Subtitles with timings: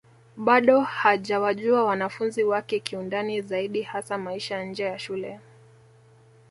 [0.37, 5.39] Bado hajawajua wanafunzi wake kiundani zaidi hasa maisha nje ya shule